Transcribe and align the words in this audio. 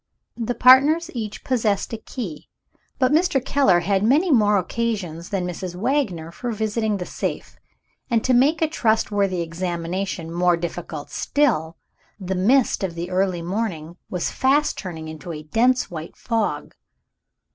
The 0.39 0.55
partners 0.55 1.11
each 1.13 1.43
possessed 1.43 1.93
a 1.93 1.97
key, 1.99 2.49
but 2.97 3.11
Mr. 3.11 3.39
Keller 3.39 3.81
had 3.81 4.01
many 4.03 4.31
more 4.31 4.57
occasions 4.57 5.29
than 5.29 5.45
Mrs. 5.45 5.75
Wagner 5.75 6.31
for 6.31 6.51
visiting 6.51 6.97
the 6.97 7.05
safe. 7.05 7.57
And 8.09 8.23
to 8.23 8.33
make 8.33 8.63
a 8.63 8.67
trustworthy 8.67 9.41
examination 9.41 10.33
more 10.33 10.57
difficult 10.57 11.11
still, 11.11 11.77
the 12.19 12.33
mist 12.33 12.83
of 12.83 12.95
the 12.95 13.11
early 13.11 13.43
morning 13.43 13.95
was 14.09 14.31
fast 14.31 14.75
turning 14.75 15.07
into 15.07 15.31
a 15.31 15.43
dense 15.43 15.91
white 15.91 16.17
fog. 16.17 16.73